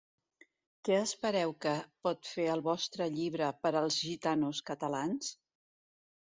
[0.87, 1.73] Què espereu que
[2.07, 5.31] pot fer el vostre llibre per als gitanos catalans?